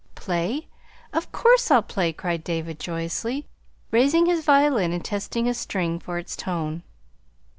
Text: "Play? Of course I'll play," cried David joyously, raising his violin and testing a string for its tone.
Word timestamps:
"Play? 0.15 0.65
Of 1.13 1.31
course 1.31 1.69
I'll 1.69 1.83
play," 1.83 2.11
cried 2.11 2.43
David 2.43 2.79
joyously, 2.79 3.45
raising 3.91 4.25
his 4.25 4.43
violin 4.43 4.91
and 4.93 5.05
testing 5.05 5.47
a 5.47 5.53
string 5.53 5.99
for 5.99 6.17
its 6.17 6.35
tone. 6.35 6.81